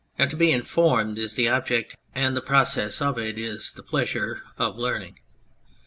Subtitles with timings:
[0.17, 4.41] Now, to be" informed" is the object, and the process of it is the pleasure,
[4.57, 5.19] of learning.